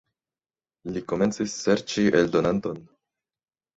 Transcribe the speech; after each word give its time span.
Li 0.95 1.03
komencis 1.11 1.53
serĉi 1.67 2.07
eldonanton. 2.23 2.85